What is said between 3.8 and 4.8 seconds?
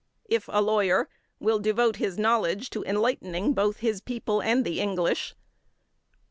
his people and the